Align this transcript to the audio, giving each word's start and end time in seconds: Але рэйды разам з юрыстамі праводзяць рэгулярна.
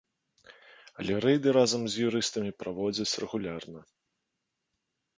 Але 1.03 1.13
рэйды 1.25 1.49
разам 1.59 1.81
з 1.89 1.95
юрыстамі 2.07 2.51
праводзяць 2.65 3.11
рэгулярна. 3.25 3.89